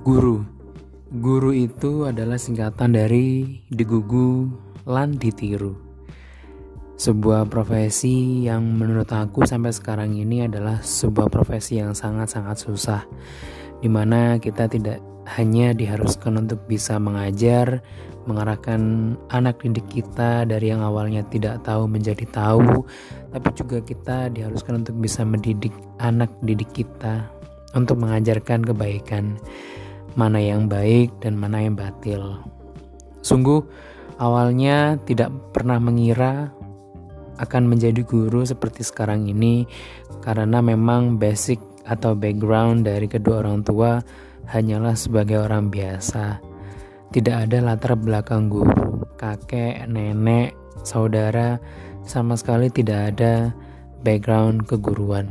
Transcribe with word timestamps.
Guru. 0.00 0.40
Guru 1.12 1.52
itu 1.52 2.08
adalah 2.08 2.40
singkatan 2.40 2.96
dari 2.96 3.60
digugu 3.68 4.48
lan 4.88 5.20
ditiru. 5.20 5.76
Sebuah 6.96 7.44
profesi 7.52 8.48
yang 8.48 8.80
menurut 8.80 9.12
aku 9.12 9.44
sampai 9.44 9.76
sekarang 9.76 10.16
ini 10.16 10.48
adalah 10.48 10.80
sebuah 10.80 11.28
profesi 11.28 11.84
yang 11.84 11.92
sangat-sangat 11.92 12.56
susah 12.56 13.04
Di 13.84 13.92
mana 13.92 14.40
kita 14.40 14.72
tidak 14.72 15.04
hanya 15.36 15.76
diharuskan 15.76 16.48
untuk 16.48 16.64
bisa 16.64 16.96
mengajar, 16.96 17.84
mengarahkan 18.24 18.80
anak 19.28 19.60
didik 19.60 19.84
kita 20.00 20.48
dari 20.48 20.72
yang 20.72 20.80
awalnya 20.80 21.28
tidak 21.28 21.60
tahu 21.60 21.84
menjadi 21.84 22.24
tahu, 22.32 22.88
tapi 23.36 23.48
juga 23.52 23.84
kita 23.84 24.32
diharuskan 24.32 24.80
untuk 24.80 24.96
bisa 24.96 25.28
mendidik 25.28 25.76
anak 26.00 26.32
didik 26.40 26.72
kita 26.72 27.28
untuk 27.76 28.00
mengajarkan 28.00 28.64
kebaikan 28.64 29.36
mana 30.14 30.42
yang 30.42 30.66
baik 30.66 31.12
dan 31.22 31.36
mana 31.36 31.62
yang 31.62 31.76
batil. 31.78 32.40
Sungguh, 33.20 33.60
awalnya 34.16 34.96
tidak 35.04 35.30
pernah 35.52 35.76
mengira 35.76 36.50
akan 37.40 37.72
menjadi 37.72 38.04
guru 38.04 38.44
seperti 38.44 38.84
sekarang 38.84 39.28
ini, 39.28 39.64
karena 40.20 40.60
memang 40.60 41.16
basic 41.16 41.60
atau 41.88 42.12
background 42.12 42.84
dari 42.84 43.08
kedua 43.08 43.40
orang 43.40 43.64
tua 43.64 44.00
hanyalah 44.52 44.92
sebagai 44.92 45.40
orang 45.40 45.72
biasa. 45.72 46.40
Tidak 47.10 47.36
ada 47.48 47.58
latar 47.64 47.96
belakang 47.98 48.52
guru, 48.52 49.08
kakek, 49.18 49.88
nenek, 49.88 50.54
saudara, 50.84 51.58
sama 52.04 52.36
sekali 52.38 52.70
tidak 52.70 53.16
ada 53.16 53.50
background 54.04 54.68
keguruan. 54.68 55.28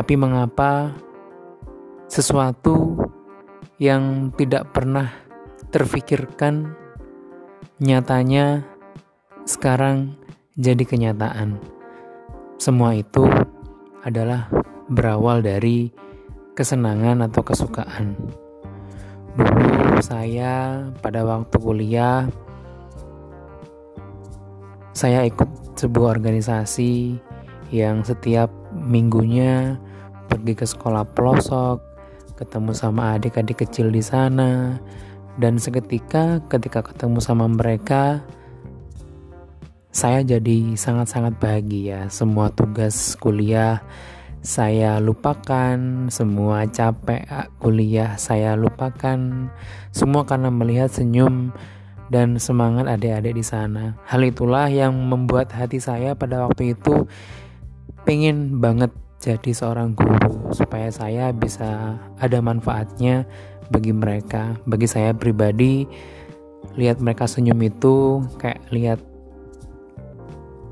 Tapi 0.00 0.16
mengapa 0.16 0.96
sesuatu 2.08 2.96
yang 3.76 4.32
tidak 4.32 4.72
pernah 4.72 5.12
terfikirkan 5.68 6.72
nyatanya 7.84 8.64
sekarang 9.44 10.16
jadi 10.56 10.88
kenyataan? 10.88 11.60
Semua 12.56 12.96
itu 12.96 13.28
adalah 14.00 14.48
berawal 14.88 15.44
dari 15.44 15.92
kesenangan 16.56 17.20
atau 17.28 17.44
kesukaan. 17.44 18.16
Dulu 19.36 20.00
saya 20.00 20.80
pada 21.04 21.28
waktu 21.28 21.56
kuliah 21.60 22.24
saya 24.96 25.28
ikut 25.28 25.76
sebuah 25.76 26.16
organisasi 26.16 27.20
yang 27.68 28.00
setiap 28.00 28.48
minggunya 28.72 29.76
pergi 30.30 30.54
ke 30.54 30.62
sekolah 30.62 31.02
pelosok, 31.10 31.82
ketemu 32.38 32.70
sama 32.70 33.18
adik-adik 33.18 33.66
kecil 33.66 33.90
di 33.90 33.98
sana, 33.98 34.78
dan 35.42 35.58
seketika 35.58 36.38
ketika 36.46 36.86
ketemu 36.86 37.18
sama 37.18 37.50
mereka, 37.50 38.22
saya 39.90 40.22
jadi 40.22 40.78
sangat-sangat 40.78 41.42
bahagia. 41.42 42.06
Semua 42.06 42.54
tugas 42.54 43.18
kuliah 43.18 43.82
saya 44.40 44.96
lupakan, 45.02 46.08
semua 46.08 46.64
capek 46.70 47.26
kuliah 47.60 48.16
saya 48.16 48.56
lupakan, 48.56 49.50
semua 49.92 50.22
karena 50.24 50.48
melihat 50.48 50.88
senyum 50.88 51.52
dan 52.08 52.40
semangat 52.40 52.88
adik-adik 52.88 53.36
di 53.36 53.44
sana. 53.44 54.00
Hal 54.08 54.24
itulah 54.24 54.70
yang 54.72 54.96
membuat 54.96 55.52
hati 55.52 55.76
saya 55.76 56.16
pada 56.16 56.48
waktu 56.48 56.72
itu 56.72 57.04
pengen 58.08 58.58
banget 58.64 58.90
jadi 59.20 59.52
seorang 59.52 59.92
guru 59.92 60.48
supaya 60.56 60.88
saya 60.88 61.28
bisa 61.28 62.00
ada 62.16 62.40
manfaatnya 62.40 63.28
bagi 63.68 63.92
mereka. 63.92 64.56
Bagi 64.64 64.88
saya 64.88 65.12
pribadi 65.12 65.84
lihat 66.80 67.04
mereka 67.04 67.28
senyum 67.28 67.60
itu 67.60 68.24
kayak 68.40 68.64
lihat 68.72 69.00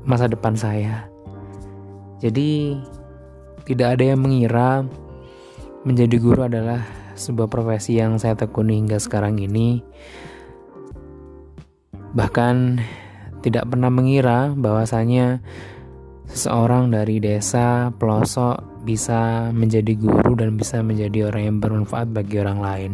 masa 0.01 0.25
depan 0.25 0.57
saya. 0.57 1.05
Jadi 2.17 2.73
tidak 3.69 4.01
ada 4.01 4.17
yang 4.17 4.25
mengira 4.25 4.81
menjadi 5.85 6.17
guru 6.17 6.49
adalah 6.49 6.81
sebuah 7.13 7.53
profesi 7.53 8.01
yang 8.01 8.17
saya 8.17 8.33
tekuni 8.33 8.81
hingga 8.81 8.97
sekarang 8.97 9.37
ini. 9.37 9.85
Bahkan 12.17 12.81
tidak 13.45 13.69
pernah 13.69 13.93
mengira 13.93 14.57
bahwasanya 14.57 15.37
seseorang 16.29 16.93
dari 16.93 17.17
desa 17.17 17.89
pelosok 17.97 18.85
bisa 18.85 19.49
menjadi 19.51 19.97
guru 19.97 20.37
dan 20.37 20.55
bisa 20.55 20.79
menjadi 20.85 21.33
orang 21.33 21.43
yang 21.43 21.57
bermanfaat 21.57 22.13
bagi 22.13 22.39
orang 22.39 22.59
lain. 22.61 22.93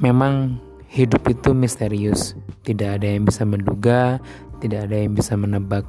Memang 0.00 0.58
hidup 0.88 1.22
itu 1.28 1.52
misterius, 1.52 2.34
tidak 2.64 2.98
ada 2.98 3.06
yang 3.06 3.28
bisa 3.28 3.44
menduga, 3.44 4.18
tidak 4.58 4.88
ada 4.88 4.96
yang 4.96 5.12
bisa 5.12 5.36
menebak. 5.36 5.84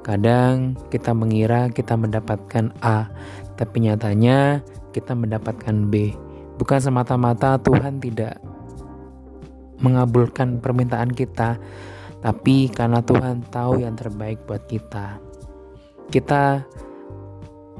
Kadang 0.00 0.80
kita 0.88 1.12
mengira 1.12 1.68
kita 1.68 1.92
mendapatkan 1.94 2.72
A, 2.80 3.12
tapi 3.60 3.84
nyatanya 3.84 4.64
kita 4.96 5.12
mendapatkan 5.12 5.76
B. 5.92 6.16
Bukan 6.56 6.80
semata-mata 6.80 7.60
Tuhan 7.60 8.00
tidak 8.00 8.40
mengabulkan 9.80 10.60
permintaan 10.60 11.12
kita, 11.12 11.60
tapi 12.20 12.68
karena 12.68 13.00
Tuhan 13.00 13.48
tahu 13.48 13.80
yang 13.80 13.96
terbaik 13.96 14.44
buat 14.44 14.64
kita. 14.68 15.16
Kita 16.12 16.60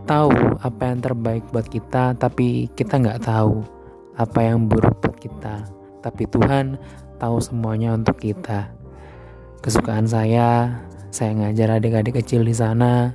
tahu 0.09 0.33
apa 0.65 0.83
yang 0.89 1.01
terbaik 1.05 1.45
buat 1.53 1.69
kita, 1.69 2.17
tapi 2.17 2.73
kita 2.73 2.97
nggak 2.97 3.21
tahu 3.25 3.61
apa 4.17 4.39
yang 4.41 4.65
buruk 4.65 4.97
buat 5.05 5.17
kita. 5.21 5.69
Tapi 6.01 6.25
Tuhan 6.25 6.81
tahu 7.21 7.37
semuanya 7.39 7.93
untuk 7.93 8.17
kita. 8.17 8.73
Kesukaan 9.61 10.09
saya, 10.09 10.81
saya 11.13 11.37
ngajar 11.37 11.77
adik-adik 11.77 12.25
kecil 12.25 12.49
di 12.49 12.57
sana, 12.57 13.13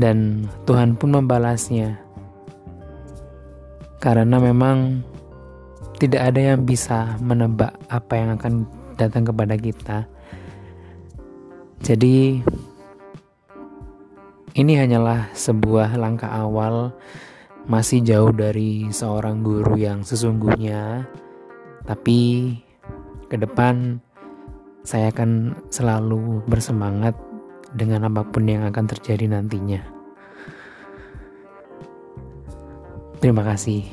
dan 0.00 0.48
Tuhan 0.64 0.96
pun 0.96 1.12
membalasnya. 1.20 2.00
Karena 4.00 4.40
memang 4.40 5.04
tidak 6.00 6.32
ada 6.32 6.56
yang 6.56 6.64
bisa 6.64 7.14
menebak 7.20 7.76
apa 7.92 8.12
yang 8.18 8.34
akan 8.34 8.66
datang 8.96 9.28
kepada 9.28 9.54
kita. 9.56 10.06
Jadi, 11.82 12.40
ini 14.54 14.72
hanyalah 14.78 15.32
sebuah 15.34 15.98
langkah 15.98 16.30
awal, 16.30 16.94
masih 17.66 18.04
jauh 18.04 18.30
dari 18.30 18.90
seorang 18.92 19.42
guru 19.42 19.74
yang 19.78 20.06
sesungguhnya, 20.06 21.06
tapi 21.88 22.54
ke 23.26 23.36
depan 23.40 23.98
saya 24.82 25.14
akan 25.14 25.56
selalu 25.70 26.42
bersemangat 26.46 27.14
dengan 27.72 28.10
apa 28.10 28.26
pun 28.26 28.44
yang 28.44 28.66
akan 28.68 28.84
terjadi 28.86 29.30
nantinya. 29.30 29.80
Terima 33.22 33.46
kasih. 33.46 33.86